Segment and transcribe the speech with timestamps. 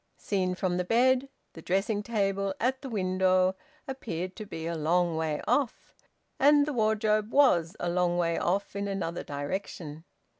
[0.17, 3.55] Seen from the bed, the dressing table, at the window,
[3.87, 5.93] appeared to be a long way off,
[6.39, 10.03] and the wardrobe was a long way off in another direction.